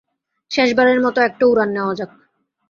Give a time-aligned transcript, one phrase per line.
[0.51, 2.11] শেষবারের মতো একটা উড়ান নেয়া যাক।